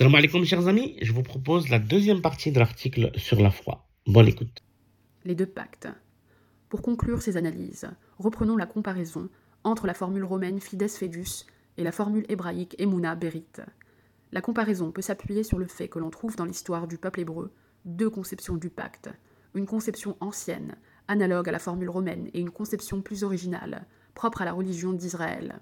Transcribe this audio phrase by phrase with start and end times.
[0.00, 3.86] Salam alaikum chers amis, je vous propose la deuxième partie de l'article sur la foi.
[4.06, 4.62] Bonne écoute.
[5.26, 5.88] Les deux pactes.
[6.70, 7.86] Pour conclure ces analyses,
[8.18, 9.28] reprenons la comparaison
[9.62, 11.44] entre la formule romaine Fides Fedus
[11.76, 13.44] et la formule hébraïque Emuna Berit.
[14.32, 17.52] La comparaison peut s'appuyer sur le fait que l'on trouve dans l'histoire du peuple hébreu
[17.84, 19.10] deux conceptions du pacte,
[19.54, 20.76] une conception ancienne,
[21.08, 25.60] analogue à la formule romaine, et une conception plus originale, propre à la religion d'Israël.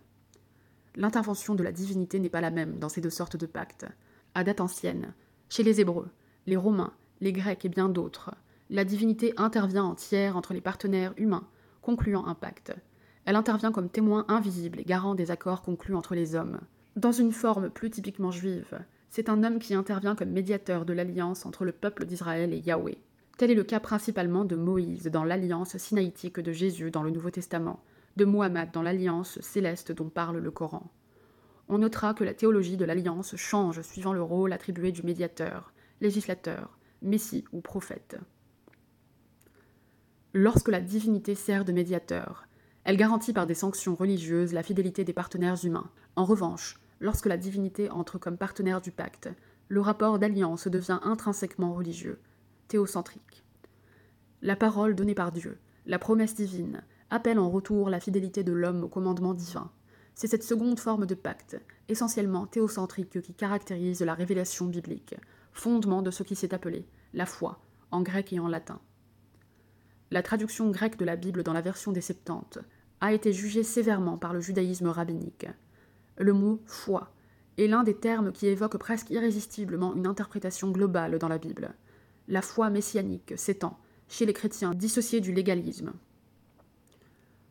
[0.94, 3.86] L'intervention de la divinité n'est pas la même dans ces deux sortes de pactes.
[4.34, 5.14] À date ancienne,
[5.48, 6.08] chez les Hébreux,
[6.46, 8.34] les Romains, les Grecs et bien d'autres,
[8.70, 11.46] la divinité intervient en tiers entre les partenaires humains,
[11.82, 12.74] concluant un pacte.
[13.24, 16.60] Elle intervient comme témoin invisible et garant des accords conclus entre les hommes.
[16.96, 18.78] Dans une forme plus typiquement juive,
[19.10, 22.98] c'est un homme qui intervient comme médiateur de l'alliance entre le peuple d'Israël et Yahweh.
[23.38, 27.30] Tel est le cas principalement de Moïse dans l'alliance sinaïtique de Jésus dans le Nouveau
[27.30, 27.80] Testament,
[28.16, 30.90] de Muhammad dans l'alliance céleste dont parle le Coran.
[31.68, 36.78] On notera que la théologie de l'alliance change suivant le rôle attribué du médiateur, législateur,
[37.02, 38.16] messie ou prophète.
[40.32, 42.48] Lorsque la divinité sert de médiateur,
[42.84, 45.90] elle garantit par des sanctions religieuses la fidélité des partenaires humains.
[46.16, 49.28] En revanche, lorsque la divinité entre comme partenaire du pacte,
[49.68, 52.18] le rapport d'alliance devient intrinsèquement religieux,
[52.68, 53.44] théocentrique.
[54.40, 58.84] La parole donnée par Dieu, la promesse divine, appelle en retour la fidélité de l'homme
[58.84, 59.70] au commandement divin.
[60.18, 65.14] C'est cette seconde forme de pacte, essentiellement théocentrique, qui caractérise la révélation biblique,
[65.52, 67.60] fondement de ce qui s'est appelé la foi,
[67.92, 68.80] en grec et en latin.
[70.10, 72.58] La traduction grecque de la Bible dans la version des Septante
[73.00, 75.46] a été jugée sévèrement par le judaïsme rabbinique.
[76.16, 77.12] Le mot foi
[77.56, 81.76] est l'un des termes qui évoque presque irrésistiblement une interprétation globale dans la Bible.
[82.26, 85.92] La foi messianique s'étend, chez les chrétiens, dissociée du légalisme.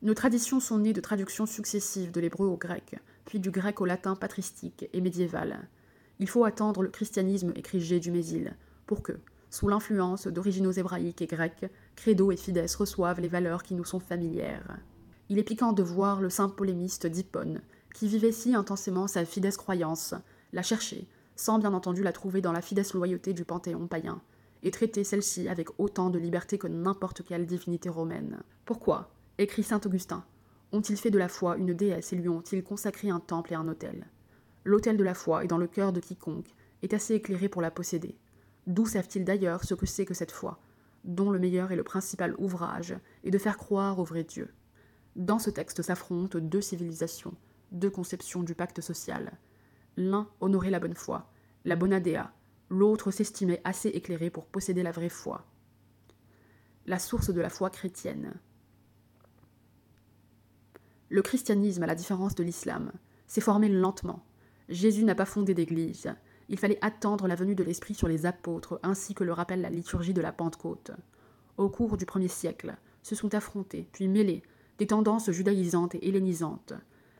[0.03, 3.85] Nos traditions sont nées de traductions successives de l'hébreu au grec, puis du grec au
[3.85, 5.67] latin patristique et médiéval.
[6.19, 9.13] Il faut attendre le christianisme écrit G du Mésil pour que,
[9.49, 13.99] sous l'influence d'originaux hébraïques et grecs, Credo et Fides reçoivent les valeurs qui nous sont
[13.99, 14.77] familières.
[15.29, 17.61] Il est piquant de voir le saint polémiste d'Hippone,
[17.95, 20.13] qui vivait si intensément sa Fides croyance,
[20.53, 24.21] la chercher, sans bien entendu la trouver dans la Fides loyauté du panthéon païen,
[24.61, 28.41] et traiter celle-ci avec autant de liberté que n'importe quelle divinité romaine.
[28.65, 30.25] Pourquoi, écrit saint Augustin,
[30.71, 33.67] ont-ils fait de la foi une déesse et lui ont-ils consacré un temple et un
[33.67, 34.07] autel?
[34.63, 37.71] L'autel de la foi est dans le cœur de quiconque, est assez éclairé pour la
[37.71, 38.17] posséder.
[38.67, 40.59] D'où savent-ils d'ailleurs ce que c'est que cette foi,
[41.03, 44.53] dont le meilleur et le principal ouvrage est de faire croire au vrai Dieu?
[45.15, 47.33] Dans ce texte s'affrontent deux civilisations,
[47.71, 49.31] deux conceptions du pacte social.
[49.95, 51.31] L'un honorait la bonne foi,
[51.65, 52.31] la bonadea,
[52.69, 55.45] l'autre s'estimait assez éclairé pour posséder la vraie foi.
[56.85, 58.33] La source de la foi chrétienne.
[61.09, 62.91] Le christianisme, à la différence de l'islam,
[63.27, 64.25] s'est formé lentement.
[64.67, 66.13] Jésus n'a pas fondé d'église.
[66.49, 69.69] Il fallait attendre la venue de l'Esprit sur les apôtres, ainsi que le rappelle la
[69.69, 70.91] liturgie de la Pentecôte.
[71.57, 74.43] Au cours du premier siècle, se sont affrontées, puis mêlées,
[74.77, 76.73] des tendances judaïsantes et hellénisantes.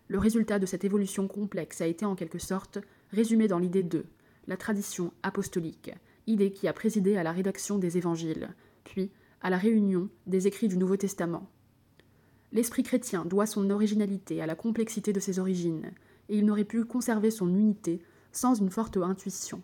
[0.10, 2.80] Le résultat de cette évolution complexe a été en quelque sorte
[3.12, 4.06] résumé dans l'idée de
[4.48, 5.92] la tradition apostolique,
[6.28, 8.50] idée qui a présidé à la rédaction des évangiles,
[8.84, 9.12] puis
[9.42, 11.50] à la réunion des écrits du Nouveau Testament.
[12.52, 15.92] L'esprit chrétien doit son originalité à la complexité de ses origines,
[16.30, 19.62] et il n'aurait pu conserver son unité sans une forte intuition.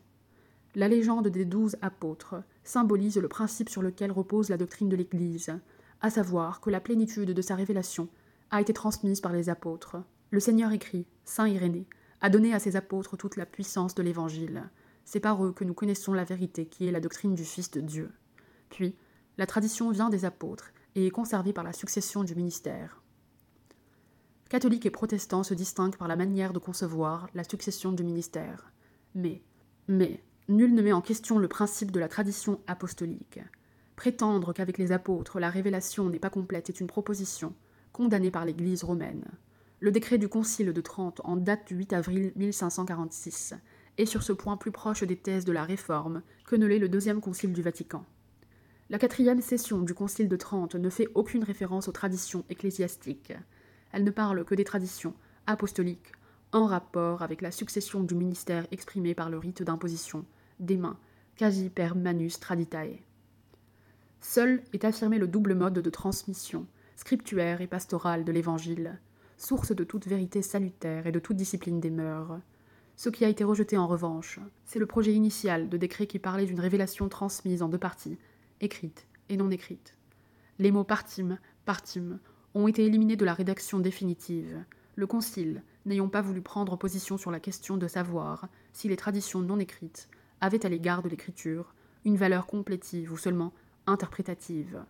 [0.76, 5.54] La légende des douze apôtres symbolise le principe sur lequel repose la doctrine de l'Église,
[6.02, 8.10] à savoir que la plénitude de sa révélation
[8.52, 9.98] a été transmise par les apôtres.
[10.32, 11.88] Le Seigneur écrit, Saint Irénée,
[12.22, 14.70] a donné à ses apôtres toute la puissance de l'Évangile.
[15.06, 17.82] C'est par eux que nous connaissons la vérité qui est la doctrine du Fils de
[17.82, 18.12] Dieu.
[18.70, 18.96] Puis,
[19.38, 23.02] la tradition vient des apôtres et est conservée par la succession du ministère.
[24.50, 28.72] Catholiques et protestants se distinguent par la manière de concevoir la succession du ministère.
[29.16, 29.42] Mais,
[29.88, 33.40] mais, nul ne met en question le principe de la tradition apostolique.
[33.96, 37.54] Prétendre qu'avec les apôtres la révélation n'est pas complète est une proposition
[37.92, 39.26] condamnée par l'Église romaine.
[39.80, 43.54] Le décret du Concile de Trente en date du 8 avril 1546
[43.98, 46.90] est sur ce point plus proche des thèses de la Réforme que ne l'est le
[46.90, 48.06] deuxième Concile du Vatican.
[48.90, 53.34] La quatrième session du Concile de Trente ne fait aucune référence aux traditions ecclésiastiques.
[53.94, 55.14] Elle ne parle que des traditions
[55.48, 56.12] apostoliques
[56.52, 60.26] en rapport avec la succession du ministère exprimé par le rite d'imposition
[60.60, 60.98] des mains
[61.38, 63.00] quasi per manus traditae.
[64.20, 69.00] Seul est affirmé le double mode de transmission, scriptuaire et pastorale de l'Évangile,
[69.38, 72.40] source de toute vérité salutaire et de toute discipline des mœurs.
[72.96, 76.46] Ce qui a été rejeté en revanche, c'est le projet initial de décret qui parlait
[76.46, 78.18] d'une révélation transmise en deux parties,
[78.64, 79.98] écrite et non écrite.
[80.60, 82.20] Les mots partim, partim
[82.54, 84.64] ont été éliminés de la rédaction définitive.
[84.96, 89.42] Le Concile, n'ayant pas voulu prendre position sur la question de savoir si les traditions
[89.42, 90.08] non écrites
[90.40, 91.74] avaient à l'égard de l'écriture
[92.06, 93.54] une valeur complétive ou seulement
[93.88, 94.84] interprétative.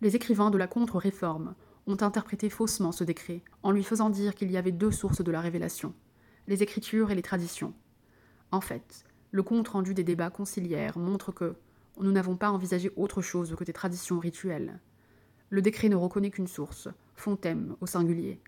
[0.00, 1.54] Les écrivains de la contre-réforme
[1.86, 5.30] ont interprété faussement ce décret en lui faisant dire qu'il y avait deux sources de
[5.30, 5.94] la révélation,
[6.48, 7.74] les écritures et les traditions.
[8.50, 11.54] En fait, le compte-rendu des débats conciliaires montre que
[12.00, 14.80] nous n'avons pas envisagé autre chose que des traditions rituelles.
[15.50, 18.40] Le décret ne reconnaît qu'une source, fontaine au singulier,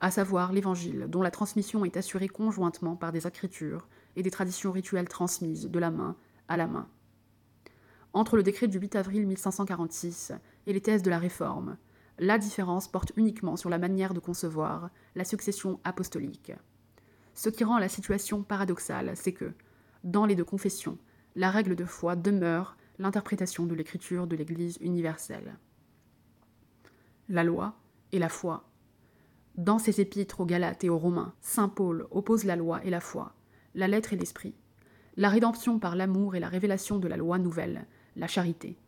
[0.00, 4.72] à savoir l'Évangile, dont la transmission est assurée conjointement par des écritures et des traditions
[4.72, 6.16] rituelles transmises de la main
[6.48, 6.88] à la main.
[8.12, 10.32] Entre le décret du 8 avril 1546
[10.66, 11.76] et les thèses de la Réforme,
[12.18, 16.52] la différence porte uniquement sur la manière de concevoir la succession apostolique.
[17.34, 19.52] Ce qui rend la situation paradoxale, c'est que,
[20.04, 20.98] dans les deux confessions,
[21.36, 25.58] la règle de foi demeure l'interprétation de l'écriture de l'Église universelle.
[27.28, 27.76] La loi
[28.12, 28.68] et la foi.
[29.56, 33.00] Dans ses épîtres aux Galates et aux Romains, Saint Paul oppose la loi et la
[33.00, 33.34] foi,
[33.74, 34.54] la lettre et l'esprit,
[35.16, 37.86] la rédemption par l'amour et la révélation de la loi nouvelle,
[38.16, 38.78] la charité.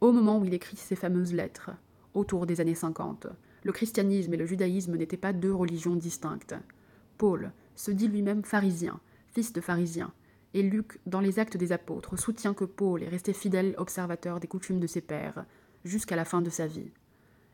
[0.00, 1.70] Au moment où il écrit ces fameuses lettres,
[2.14, 3.26] autour des années 50,
[3.64, 6.54] le christianisme et le judaïsme n'étaient pas deux religions distinctes.
[7.16, 9.00] Paul se dit lui-même pharisien,
[9.32, 10.12] fils de pharisien,
[10.54, 14.48] et Luc, dans les actes des apôtres, soutient que Paul est resté fidèle observateur des
[14.48, 15.44] coutumes de ses pères,
[15.84, 16.90] jusqu'à la fin de sa vie.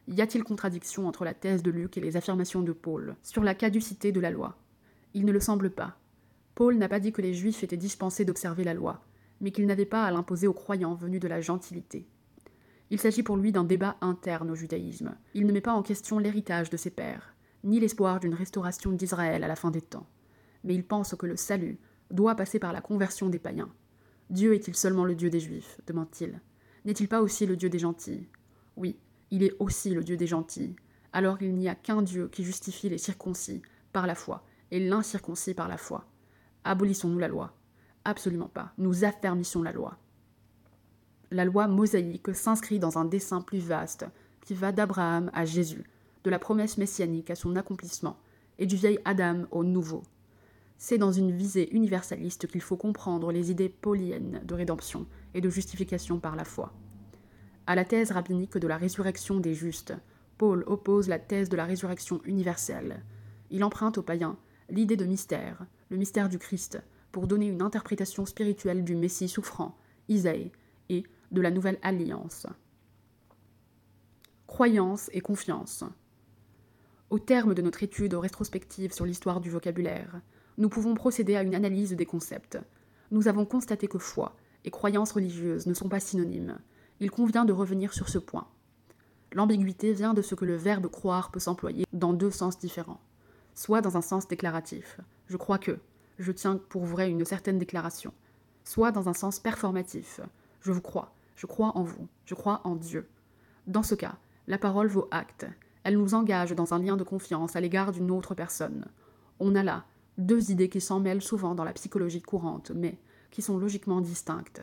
[0.08, 3.54] Y a-t-il contradiction entre la thèse de Luc et les affirmations de Paul sur la
[3.54, 4.56] caducité de la loi?
[5.14, 5.96] Il ne le semble pas.
[6.54, 9.02] Paul n'a pas dit que les Juifs étaient dispensés d'observer la loi,
[9.40, 12.06] mais qu'ils n'avaient pas à l'imposer aux croyants venus de la gentilité.
[12.90, 15.16] Il s'agit pour lui d'un débat interne au judaïsme.
[15.32, 19.42] Il ne met pas en question l'héritage de ses pères, ni l'espoir d'une restauration d'Israël
[19.42, 20.06] à la fin des temps.
[20.62, 21.78] Mais il pense que le salut
[22.10, 23.72] doit passer par la conversion des païens.
[24.30, 25.80] Dieu est-il seulement le Dieu des Juifs?
[25.86, 26.40] demande-t-il.
[26.84, 28.28] N'est-il pas aussi le Dieu des gentils?
[28.76, 28.98] Oui,
[29.30, 30.76] il est aussi le Dieu des gentils.
[31.12, 33.62] Alors il n'y a qu'un Dieu qui justifie les circoncis
[33.92, 36.06] par la foi et l'incirconcis par la foi.
[36.64, 37.54] Abolissons-nous la loi
[38.04, 38.72] Absolument pas.
[38.78, 39.98] Nous affermissons la loi.
[41.30, 44.06] La loi mosaïque s'inscrit dans un dessin plus vaste
[44.42, 45.84] qui va d'Abraham à Jésus,
[46.22, 48.18] de la promesse messianique à son accomplissement,
[48.58, 50.02] et du vieil Adam au nouveau.
[50.76, 55.50] C'est dans une visée universaliste qu'il faut comprendre les idées pauliennes de rédemption et de
[55.50, 56.72] justification par la foi.
[57.66, 59.94] À la thèse rabbinique de la résurrection des justes,
[60.36, 63.02] Paul oppose la thèse de la résurrection universelle.
[63.50, 64.36] Il emprunte aux païens
[64.68, 66.82] l'idée de mystère, le mystère du Christ,
[67.12, 69.78] pour donner une interprétation spirituelle du Messie souffrant,
[70.08, 70.50] Isaïe,
[70.88, 72.46] et de la nouvelle alliance.
[74.46, 75.84] Croyance et confiance.
[77.10, 80.20] Au terme de notre étude rétrospective sur l'histoire du vocabulaire,
[80.58, 82.58] nous pouvons procéder à une analyse des concepts.
[83.10, 86.58] Nous avons constaté que foi et croyance religieuse ne sont pas synonymes.
[87.00, 88.46] Il convient de revenir sur ce point.
[89.32, 93.00] L'ambiguïté vient de ce que le verbe croire peut s'employer dans deux sens différents.
[93.54, 95.78] Soit dans un sens déclaratif, je crois que,
[96.18, 98.12] je tiens pour vrai une certaine déclaration,
[98.62, 100.20] soit dans un sens performatif,
[100.60, 103.08] je vous crois, je crois en vous, je crois en Dieu.
[103.66, 104.16] Dans ce cas,
[104.46, 105.46] la parole vaut acte,
[105.82, 108.86] elle nous engage dans un lien de confiance à l'égard d'une autre personne.
[109.40, 109.84] On a là
[110.18, 112.98] deux idées qui s'en mêlent souvent dans la psychologie courante, mais
[113.30, 114.62] qui sont logiquement distinctes.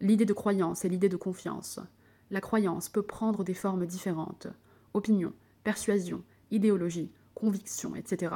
[0.00, 1.80] L'idée de croyance et l'idée de confiance.
[2.30, 4.48] La croyance peut prendre des formes différentes
[4.94, 5.32] opinion,
[5.64, 8.34] persuasion, idéologie, conviction, etc.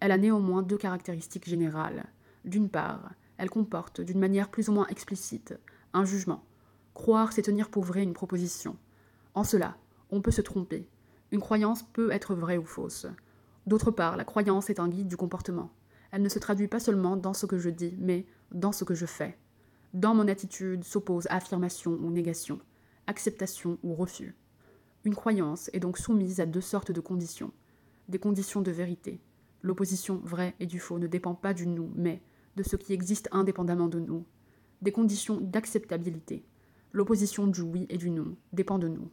[0.00, 2.06] Elle a néanmoins deux caractéristiques générales.
[2.44, 5.54] D'une part, elle comporte, d'une manière plus ou moins explicite,
[5.92, 6.44] un jugement.
[6.94, 8.76] Croire, c'est tenir pour vrai une proposition.
[9.34, 9.76] En cela,
[10.10, 10.88] on peut se tromper.
[11.30, 13.06] Une croyance peut être vraie ou fausse.
[13.68, 15.70] D'autre part, la croyance est un guide du comportement.
[16.10, 18.94] Elle ne se traduit pas seulement dans ce que je dis, mais dans ce que
[18.94, 19.36] je fais.
[19.92, 22.60] Dans mon attitude s'oppose affirmation ou négation,
[23.06, 24.34] acceptation ou refus.
[25.04, 27.52] Une croyance est donc soumise à deux sortes de conditions.
[28.08, 29.20] Des conditions de vérité.
[29.60, 32.22] L'opposition vrai et du faux ne dépend pas du nous, mais
[32.56, 34.24] de ce qui existe indépendamment de nous.
[34.80, 36.42] Des conditions d'acceptabilité.
[36.92, 39.10] L'opposition du oui et du non dépend de nous.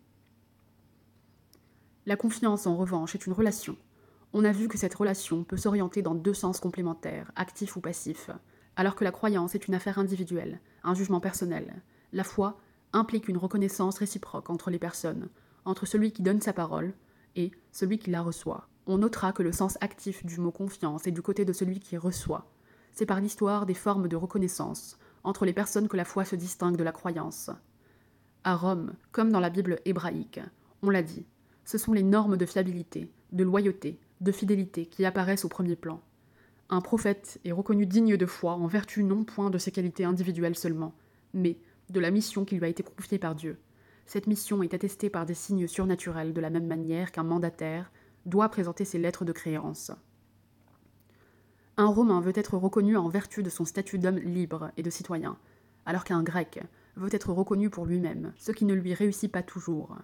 [2.05, 3.75] La confiance, en revanche, est une relation
[4.37, 8.29] on a vu que cette relation peut s'orienter dans deux sens complémentaires, actif ou passif,
[8.75, 11.81] alors que la croyance est une affaire individuelle, un jugement personnel.
[12.11, 12.59] La foi
[12.91, 15.29] implique une reconnaissance réciproque entre les personnes,
[15.63, 16.93] entre celui qui donne sa parole
[17.37, 18.67] et celui qui la reçoit.
[18.87, 21.95] On notera que le sens actif du mot confiance est du côté de celui qui
[21.95, 22.51] reçoit.
[22.91, 26.75] C'est par l'histoire des formes de reconnaissance entre les personnes que la foi se distingue
[26.75, 27.51] de la croyance.
[28.43, 30.41] À Rome, comme dans la Bible hébraïque,
[30.81, 31.25] on l'a dit,
[31.63, 36.01] ce sont les normes de fiabilité, de loyauté, de fidélité qui apparaissent au premier plan.
[36.69, 40.55] Un prophète est reconnu digne de foi en vertu non point de ses qualités individuelles
[40.55, 40.95] seulement,
[41.33, 43.59] mais de la mission qui lui a été confiée par Dieu.
[44.05, 47.91] Cette mission est attestée par des signes surnaturels de la même manière qu'un mandataire
[48.25, 49.91] doit présenter ses lettres de créance.
[51.77, 55.37] Un Romain veut être reconnu en vertu de son statut d'homme libre et de citoyen,
[55.85, 56.63] alors qu'un Grec
[56.95, 59.97] veut être reconnu pour lui-même, ce qui ne lui réussit pas toujours.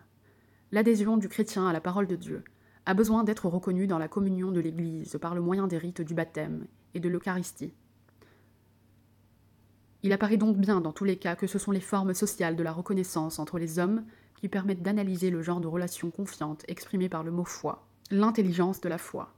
[0.71, 2.43] L'adhésion du chrétien à la parole de Dieu
[2.85, 6.13] a besoin d'être reconnue dans la communion de l'Église par le moyen des rites du
[6.13, 7.73] baptême et de l'Eucharistie.
[10.03, 12.63] Il apparaît donc bien dans tous les cas que ce sont les formes sociales de
[12.63, 14.03] la reconnaissance entre les hommes
[14.35, 18.89] qui permettent d'analyser le genre de relation confiante exprimée par le mot foi, l'intelligence de
[18.89, 19.33] la foi.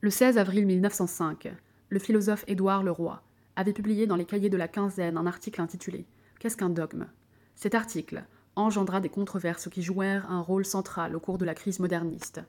[0.00, 1.54] Le 16 avril 1905,
[1.88, 3.22] le philosophe Édouard Leroy
[3.54, 6.06] avait publié dans les cahiers de la quinzaine un article intitulé
[6.40, 7.06] Qu'est-ce qu'un dogme?
[7.54, 8.24] Cet article
[8.56, 12.40] engendra des controverses qui jouèrent un rôle central au cours de la crise moderniste.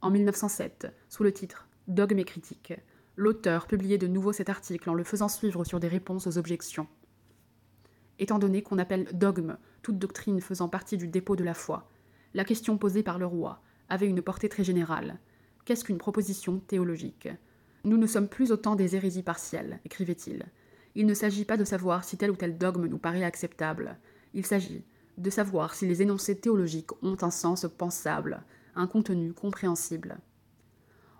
[0.00, 2.74] En 1907, sous le titre Dogme et critique,
[3.16, 6.86] l'auteur publiait de nouveau cet article en le faisant suivre sur des réponses aux objections.
[8.18, 11.88] Étant donné qu'on appelle dogme toute doctrine faisant partie du dépôt de la foi,
[12.34, 15.18] la question posée par le roi avait une portée très générale,
[15.68, 17.28] Qu'est-ce qu'une proposition théologique?
[17.84, 20.46] Nous ne sommes plus autant des hérésies partielles, écrivait-il.
[20.94, 23.98] Il ne s'agit pas de savoir si tel ou tel dogme nous paraît acceptable.
[24.32, 24.82] Il s'agit
[25.18, 28.42] de savoir si les énoncés théologiques ont un sens pensable,
[28.74, 30.18] un contenu compréhensible.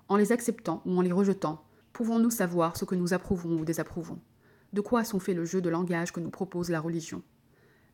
[0.09, 4.21] En les acceptant ou en les rejetant, pouvons-nous savoir ce que nous approuvons ou désapprouvons?
[4.73, 7.23] De quoi sont faits le jeu de langage que nous propose la religion?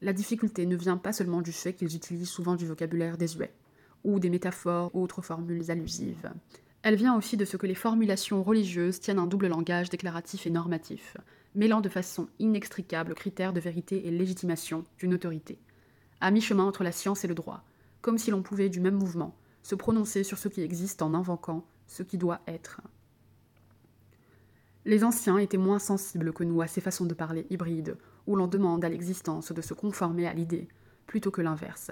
[0.02, 3.54] La difficulté ne vient pas seulement du fait qu'ils utilisent souvent du vocabulaire désuet
[4.04, 6.30] ou des métaphores ou autres formules allusives.
[6.82, 10.50] Elle vient aussi de ce que les formulations religieuses tiennent un double langage déclaratif et
[10.50, 11.16] normatif,
[11.54, 15.58] mêlant de façon inextricable critères de vérité et légitimation d'une autorité,
[16.20, 17.64] à mi-chemin entre la science et le droit,
[18.00, 21.64] comme si l'on pouvait du même mouvement se prononcer sur ce qui existe en invoquant
[21.86, 22.80] ce qui doit être.
[24.84, 28.46] Les anciens étaient moins sensibles que nous à ces façons de parler hybrides, où l'on
[28.46, 30.68] demande à l'existence de se conformer à l'idée,
[31.06, 31.90] plutôt que l'inverse.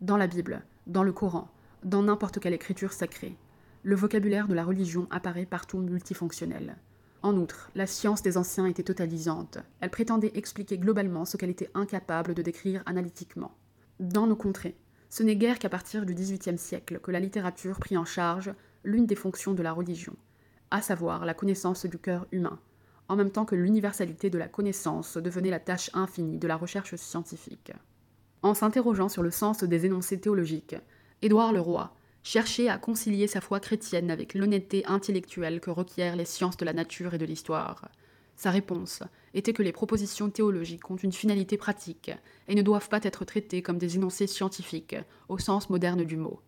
[0.00, 1.48] Dans la Bible, dans le Coran,
[1.84, 3.36] dans n'importe quelle écriture sacrée,
[3.82, 6.76] le vocabulaire de la religion apparaît partout multifonctionnel.
[7.22, 9.58] En outre, la science des anciens était totalisante.
[9.80, 13.56] Elle prétendait expliquer globalement ce qu'elle était incapable de décrire analytiquement.
[13.98, 14.76] Dans nos contrées,
[15.10, 18.52] ce n'est guère qu'à partir du XVIIIe siècle que la littérature prit en charge
[18.84, 20.14] l'une des fonctions de la religion,
[20.70, 22.60] à savoir la connaissance du cœur humain,
[23.08, 26.94] en même temps que l'universalité de la connaissance devenait la tâche infinie de la recherche
[26.94, 27.72] scientifique.
[28.42, 30.76] En s'interrogeant sur le sens des énoncés théologiques,
[31.22, 36.56] Édouard Leroy cherchait à concilier sa foi chrétienne avec l'honnêteté intellectuelle que requièrent les sciences
[36.56, 37.88] de la nature et de l'histoire.
[38.36, 39.02] Sa réponse
[39.34, 42.10] était que les propositions théologiques ont une finalité pratique
[42.46, 44.96] et ne doivent pas être traitées comme des énoncés scientifiques
[45.28, 46.40] au sens moderne du mot.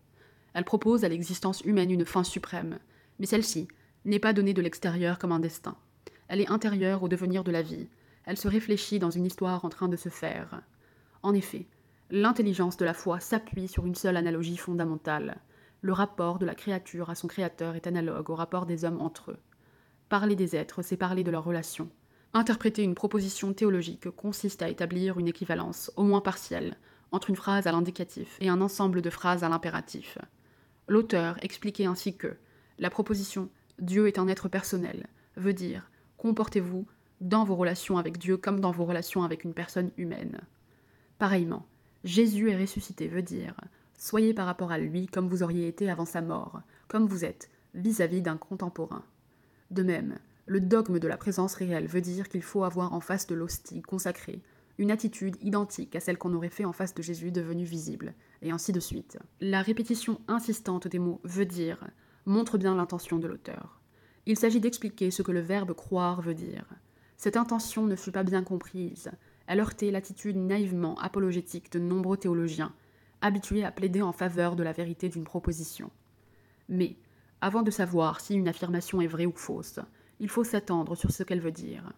[0.53, 2.79] Elle propose à l'existence humaine une fin suprême,
[3.19, 3.67] mais celle-ci
[4.05, 5.75] n'est pas donnée de l'extérieur comme un destin.
[6.27, 7.87] Elle est intérieure au devenir de la vie.
[8.25, 10.61] Elle se réfléchit dans une histoire en train de se faire.
[11.23, 11.67] En effet,
[12.13, 15.37] L'intelligence de la foi s'appuie sur une seule analogie fondamentale.
[15.81, 19.31] Le rapport de la créature à son créateur est analogue au rapport des hommes entre
[19.31, 19.39] eux.
[20.09, 21.89] Parler des êtres, c'est parler de leurs relations.
[22.33, 26.77] Interpréter une proposition théologique consiste à établir une équivalence, au moins partielle,
[27.11, 30.17] entre une phrase à l'indicatif et un ensemble de phrases à l'impératif.
[30.87, 32.37] L'auteur expliquait ainsi que
[32.77, 36.85] la proposition Dieu est un être personnel veut dire comportez-vous
[37.19, 40.41] dans vos relations avec Dieu comme dans vos relations avec une personne humaine.
[41.17, 41.65] Pareillement,
[42.03, 43.55] Jésus est ressuscité veut dire
[44.03, 47.51] Soyez par rapport à lui comme vous auriez été avant sa mort, comme vous êtes
[47.75, 49.03] vis-à-vis d'un contemporain.
[49.69, 50.17] De même,
[50.47, 53.83] le dogme de la présence réelle veut dire qu'il faut avoir en face de l'hostie
[53.83, 54.41] consacrée
[54.79, 58.49] une attitude identique à celle qu'on aurait fait en face de Jésus devenu visible, et
[58.49, 59.19] ainsi de suite.
[59.39, 61.87] La répétition insistante des mots veut dire
[62.25, 63.79] montre bien l'intention de l'auteur.
[64.25, 66.65] Il s'agit d'expliquer ce que le verbe croire veut dire.
[67.17, 69.11] Cette intention ne fut pas bien comprise,
[69.45, 72.73] elle heurtait l'attitude naïvement apologétique de nombreux théologiens,
[73.21, 75.91] habitués à plaider en faveur de la vérité d'une proposition.
[76.69, 76.97] Mais,
[77.41, 79.79] avant de savoir si une affirmation est vraie ou fausse,
[80.19, 81.91] il faut s'attendre sur ce qu'elle veut dire.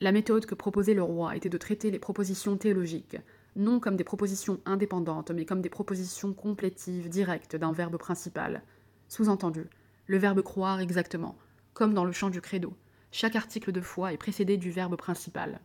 [0.00, 3.16] La méthode que proposait le roi était de traiter les propositions théologiques,
[3.56, 8.62] non comme des propositions indépendantes, mais comme des propositions complétives directes d'un verbe principal.
[9.08, 9.66] Sous-entendu,
[10.06, 11.36] le verbe croire exactement,
[11.72, 12.74] comme dans le chant du credo.
[13.10, 15.60] Chaque article de foi est précédé du verbe principal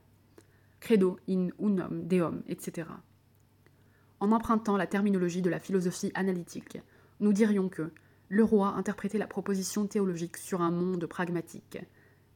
[0.82, 2.90] credo, in unum, deum, etc.
[4.22, 6.78] En empruntant la terminologie de la philosophie analytique,
[7.22, 7.92] nous dirions que
[8.30, 11.80] le roi interprétait la proposition théologique sur un monde pragmatique.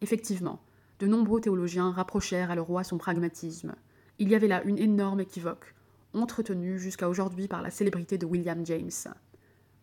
[0.01, 0.59] Effectivement,
[0.97, 3.75] de nombreux théologiens rapprochèrent à le roi son pragmatisme.
[4.17, 5.75] Il y avait là une énorme équivoque,
[6.15, 9.13] entretenue jusqu'à aujourd'hui par la célébrité de William James.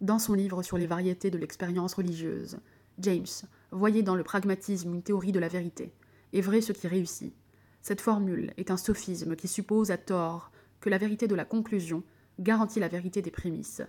[0.01, 2.59] Dans son livre sur les variétés de l'expérience religieuse,
[2.99, 3.27] James
[3.71, 5.93] voyait dans le pragmatisme une théorie de la vérité,
[6.33, 7.33] et vrai ce qui réussit,
[7.81, 10.51] cette formule est un sophisme qui suppose à tort
[10.83, 12.03] que la vérité de la conclusion
[12.39, 13.81] garantit la vérité des prémices.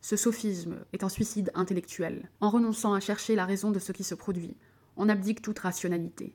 [0.00, 2.28] Ce sophisme est un suicide intellectuel.
[2.40, 4.56] En renonçant à chercher la raison de ce qui se produit,
[4.96, 6.34] on abdique toute rationalité.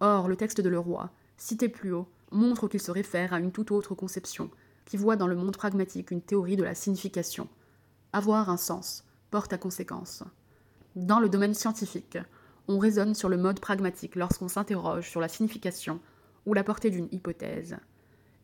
[0.00, 3.52] Or, le texte de le roi, cité plus haut, montre qu'il se réfère à une
[3.52, 4.50] toute autre conception,
[4.84, 7.48] qui voit dans le monde pragmatique une théorie de la signification.
[8.12, 10.24] Avoir un sens porte à conséquence.
[10.96, 12.18] Dans le domaine scientifique,
[12.68, 16.00] on raisonne sur le mode pragmatique lorsqu'on s'interroge sur la signification
[16.44, 17.76] ou la portée d'une hypothèse.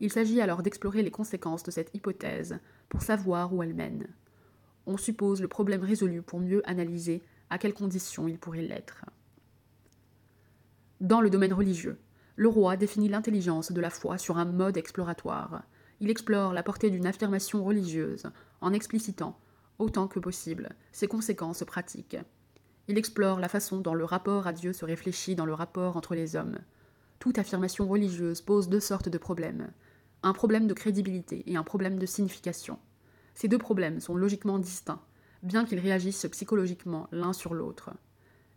[0.01, 4.07] Il s'agit alors d'explorer les conséquences de cette hypothèse pour savoir où elle mène.
[4.85, 9.05] On suppose le problème résolu pour mieux analyser à quelles conditions il pourrait l'être.
[11.01, 11.99] Dans le domaine religieux,
[12.35, 15.63] le roi définit l'intelligence de la foi sur un mode exploratoire.
[15.99, 18.23] Il explore la portée d'une affirmation religieuse
[18.61, 19.37] en explicitant,
[19.79, 22.17] autant que possible, ses conséquences pratiques.
[22.87, 26.15] Il explore la façon dont le rapport à Dieu se réfléchit dans le rapport entre
[26.15, 26.57] les hommes.
[27.19, 29.67] Toute affirmation religieuse pose deux sortes de problèmes
[30.23, 32.77] un problème de crédibilité et un problème de signification.
[33.35, 35.01] Ces deux problèmes sont logiquement distincts,
[35.43, 37.91] bien qu'ils réagissent psychologiquement l'un sur l'autre.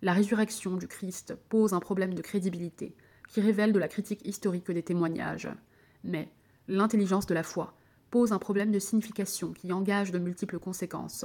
[0.03, 2.97] La résurrection du Christ pose un problème de crédibilité,
[3.29, 5.49] qui révèle de la critique historique des témoignages.
[6.05, 6.29] Mais
[6.69, 7.75] l'intelligence de la foi
[8.11, 11.25] pose un problème de signification qui engage de multiples conséquences.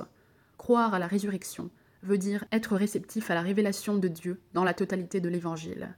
[0.57, 1.69] Croire à la résurrection
[2.03, 5.95] veut dire être réceptif à la révélation de Dieu dans la totalité de l'Évangile.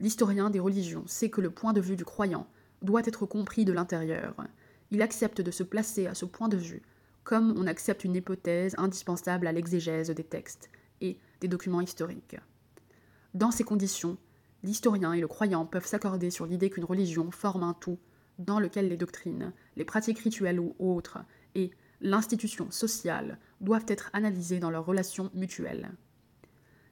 [0.00, 2.46] L'historien des religions sait que le point de vue du croyant
[2.82, 4.34] doit être compris de l'intérieur.
[4.90, 6.82] Il accepte de se placer à ce point de vue,
[7.24, 10.70] comme on accepte une hypothèse indispensable à l'exégèse des textes
[11.00, 12.36] et des documents historiques.
[13.34, 14.16] Dans ces conditions,
[14.62, 17.98] l'historien et le croyant peuvent s'accorder sur l'idée qu'une religion forme un tout
[18.38, 21.18] dans lequel les doctrines, les pratiques rituelles ou autres,
[21.54, 21.70] et
[22.00, 25.90] l'institution sociale doivent être analysées dans leurs relations mutuelles.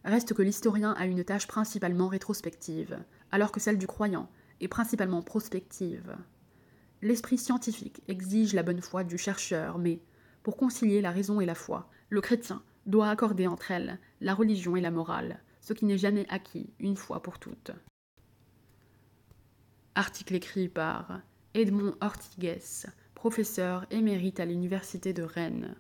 [0.05, 2.99] Reste que l'historien a une tâche principalement rétrospective,
[3.31, 4.29] alors que celle du croyant
[4.61, 6.17] est principalement prospective.
[7.03, 10.01] L'esprit scientifique exige la bonne foi du chercheur, mais,
[10.43, 14.77] pour concilier la raison et la foi, le chrétien doit accorder entre elles la religion
[14.77, 17.73] et la morale, ce qui n'est jamais acquis une fois pour toutes.
[19.95, 21.21] Article écrit par
[21.55, 22.61] Edmond Ortigues,
[23.15, 25.75] professeur émérite à l'Université de Rennes.